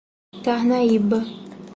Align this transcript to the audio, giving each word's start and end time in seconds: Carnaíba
Carnaíba 0.43 1.19